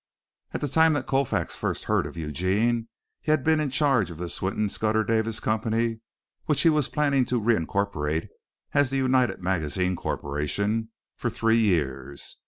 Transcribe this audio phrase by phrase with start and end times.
[0.51, 2.87] At the time that Colfax first heard of Eugene
[3.21, 5.99] he had been in charge of the Swinton Scudder Davis Company
[6.45, 8.27] (which he was planning to reincorporate
[8.73, 12.37] as "The United Magazines Corporation") for three years.